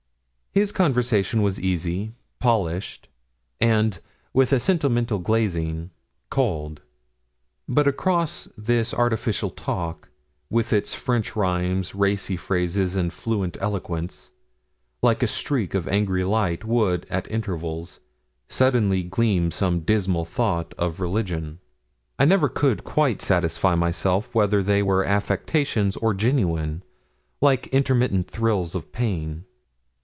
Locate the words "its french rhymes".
10.73-11.95